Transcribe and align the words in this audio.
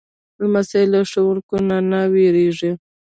لمسی 0.41 0.83
له 0.91 0.99
ښوونکو 1.09 1.55
نه 1.69 1.77
نه 1.89 2.01
وېرېږي. 2.13 2.71